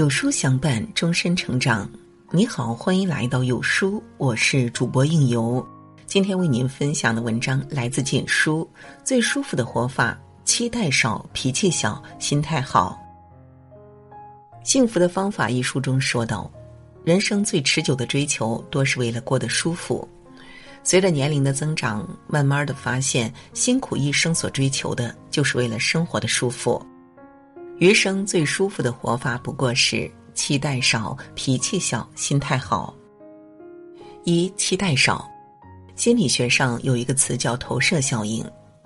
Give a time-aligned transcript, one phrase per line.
[0.00, 1.86] 有书相伴，终身成长。
[2.30, 5.62] 你好，欢迎来到有书，我是主播应由。
[6.06, 8.66] 今天为您分享的文章来自简书，
[9.04, 12.98] 《最舒服的活法：期待少，脾气小，心态好》。
[14.66, 16.50] 幸福的方法一书中说道
[17.04, 20.08] ：“人生最持久的追求，多是为了过得舒服。
[20.82, 26.82] 随着年龄的增长，慢慢的发现，辛苦一生所追求的，就是为了生活的舒服。
[27.80, 32.94] 余生最舒服的活法，不过是。”期待少，脾气小，心态好。
[34.24, 35.28] 一期待少，
[35.96, 38.42] 心理学上有一个词叫投射效应，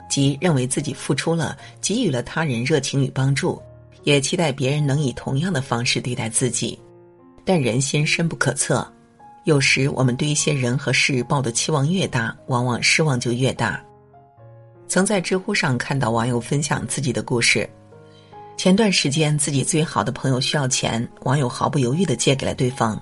[0.08, 3.60] 即认为自己付出了，给予了他人热情与帮助，
[4.02, 6.76] 也期待别人能以同样的方式对待自己。
[7.44, 8.84] 但人心深不可测，
[9.44, 13.80] 有时我们对一些人和事抱的期望越大，往往失望就越大。
[14.88, 17.68] 曾在知乎上看到网友分享自己的故事。
[18.56, 23.00] 前段时间，自己最好的朋友需要钱，网友毫不犹豫的借给了对方。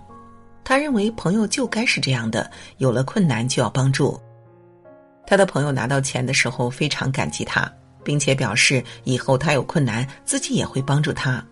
[0.65, 4.19] 他认为朋友就该是这样的，有了困难就要帮助。
[5.27, 7.71] 他的朋友拿到钱的时候非常感激他，
[8.03, 11.45] 并且表示以后他有困难自己也会帮助他。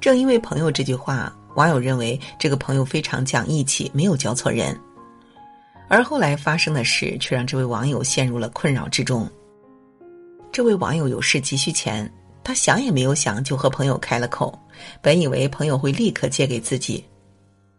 [0.00, 4.78] 正因为朋友这句话，网友认为这个朋友非常讲义气，没有交错人。
[5.88, 9.28] 而后来发生的事却让这位网友陷入了困扰之中。
[10.52, 12.10] 这位网友有事急需钱。
[12.44, 14.56] 他想也没有想，就和朋友开了口。
[15.00, 17.02] 本以为朋友会立刻借给自己，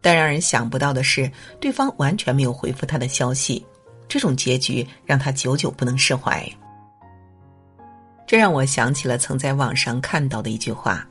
[0.02, 3.64] 但让人想不到的是，对方完全没有回复他的消息。
[4.08, 6.48] 这种结局让他久久不能释怀。
[8.28, 11.08] 这让我想起了曾在网上看到的一句话：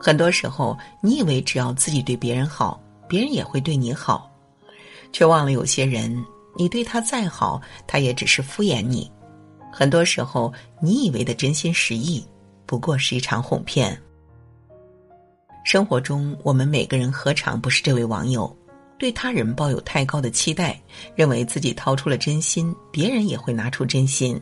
[0.00, 4.30] 很多时候，你以为只要自己对别人好，别人也会对你好，
[5.12, 6.24] 却忘了有些人，
[6.56, 9.10] 你对他再好，他也只是敷衍你。
[9.72, 12.26] 很多时候，你以为的真心实意。
[12.66, 13.96] 不过是一场哄骗。
[15.64, 18.54] 生活中，我们每个人何尝不是这位网友？
[18.98, 20.80] 对他人抱有太高的期待，
[21.14, 24.40] 认为自己掏出了真心，别人也会拿出真心。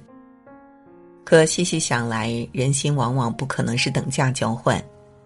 [1.24, 4.80] 可细细想来，人心往往不可能是等价交换，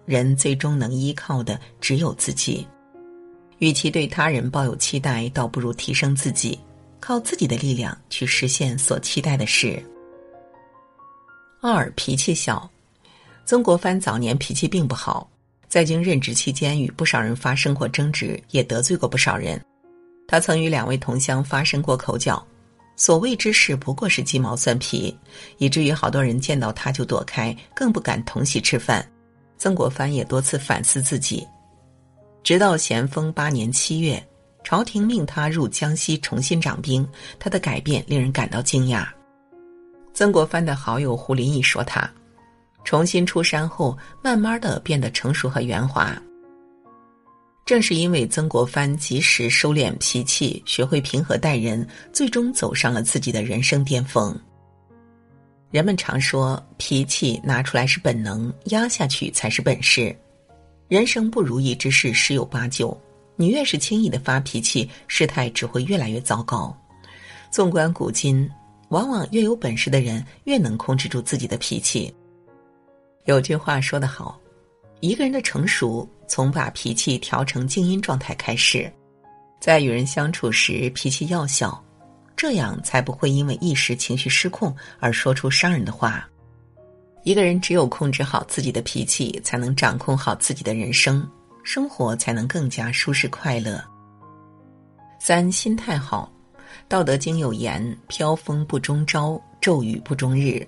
[0.05, 2.65] 人最终能依靠的只有自己。
[3.59, 6.57] 与其对他人抱有期待，倒不如提升自己，
[6.99, 9.83] 靠自己的力量去实现所期待的事。
[11.61, 12.67] 二脾气小。
[13.49, 15.27] 曾国藩早年脾气并不好，
[15.67, 19.59] 在京任职期间与不少人发生过争执，也得罪过不少人。
[20.27, 22.45] 他曾与两位同乡发生过口角，
[22.95, 25.17] 所谓之事不过是鸡毛蒜皮，
[25.57, 29.03] 以至于好多人见到他就躲开，更不敢同席吃饭。
[29.57, 31.43] 曾国藩也多次反思自己，
[32.43, 34.23] 直到咸丰八年七月，
[34.63, 37.03] 朝廷命他入江西重新掌兵，
[37.39, 39.07] 他的改变令人感到惊讶。
[40.13, 42.07] 曾国藩的好友胡林翼说他。
[42.83, 46.15] 重新出山后，慢慢的变得成熟和圆滑。
[47.65, 54.35] 正是因为曾国藩及时收敛脾气，学会平和待人，最终走上了自己的人生巅峰。
[55.69, 60.15] 人们常说，脾气拿出来是本能，压下去才是本事。
[60.87, 62.99] 人生不如意之事十有八九，
[63.35, 66.75] 你越是轻易的发脾气，事态只会越来越糟糕。
[67.51, 68.49] 纵观古今，
[68.89, 72.11] 往往越有本事的人，越能控制住自己的脾气。
[73.25, 74.39] 有句话说得好，
[75.01, 78.91] 一个人的成熟从把脾气调成静音状态开始，
[79.59, 81.83] 在与人相处时脾气要小，
[82.35, 86.27] 这样才不会因为一时情绪失控而说出伤人的话。
[87.23, 91.29] 一个人只有控制好自己的脾气，才能掌控好自己的人生，
[91.63, 93.83] 生活才能更加舒适快乐。
[95.19, 96.31] 三心态好，
[96.87, 100.65] 《道德经》有言：“飘风不终朝，骤雨不终日。”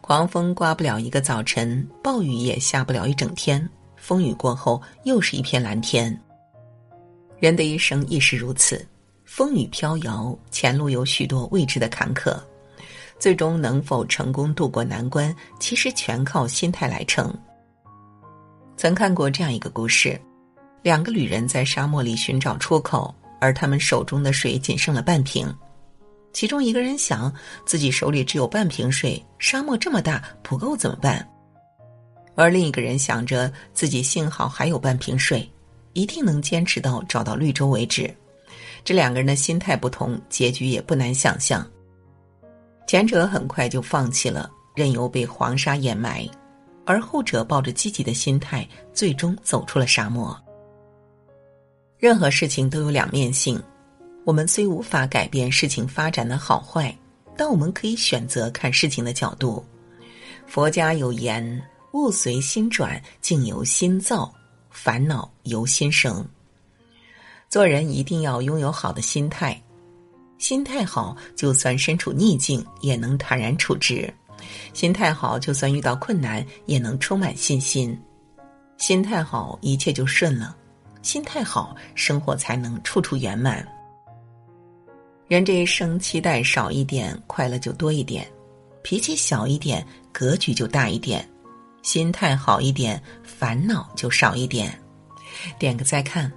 [0.00, 3.68] 狂风刮不了一个早晨，暴雨也下不了一整天。
[3.96, 6.18] 风雨过后，又是一片蓝天。
[7.38, 8.84] 人的一生亦是如此，
[9.24, 12.36] 风雨飘摇，前路有许多未知的坎坷，
[13.18, 17.32] 最终能否成功渡过难关，其实全靠心态来成。
[18.76, 20.20] 曾看过这样一个故事：
[20.82, 25.52] 两个旅人在沙漠里寻找出口，而他们手中的水仅剩了半瓶。
[26.32, 27.32] 其中一个人想，
[27.66, 31.26] 自己手里只有半瓶水，沙漠这么大，不够怎么办？
[32.34, 35.50] 而另一个人想着，自己幸好还有半瓶水，
[35.94, 38.14] 一定能坚持到找到绿洲为止。
[38.84, 41.66] 这两个人的心态不同，结局也不难想象。
[42.86, 46.30] 前者很快就放弃了，任由被黄沙掩埋；
[46.86, 50.38] 而后者抱着积极的心态，最终走出了沙漠。
[51.98, 53.60] 任何事情都有两面性。
[54.28, 56.94] 我们虽无法改变事情发展的好坏，
[57.34, 59.64] 但我们可以选择看事情的角度。
[60.46, 61.62] 佛家有言
[61.94, 64.30] ：“物随心转，境由心造。”
[64.68, 66.22] 烦恼由心生。
[67.48, 69.58] 做人一定要拥有好的心态，
[70.36, 74.12] 心态好，就算身处逆境也能坦然处之；
[74.74, 77.96] 心态好，就算遇到困难也能充满信心；
[78.76, 80.54] 心态好，一切就顺了；
[81.00, 83.66] 心态好，生活才能处处圆满。
[85.28, 88.24] 人这一生，期待少一点，快乐就多一点；
[88.82, 91.20] 脾气小一点，格局就大一点；
[91.82, 94.76] 心态好一点，烦恼就少一点。
[95.58, 96.32] 点个再看。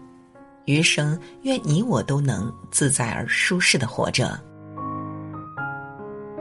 [0.66, 4.38] 余生，愿你我都能自在而舒适的活着。